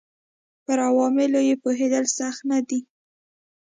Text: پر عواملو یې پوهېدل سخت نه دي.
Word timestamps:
پر 0.63 0.77
عواملو 0.87 1.39
یې 1.47 1.55
پوهېدل 1.63 2.05
سخت 2.17 2.41
نه 2.51 2.59
دي. 2.67 2.79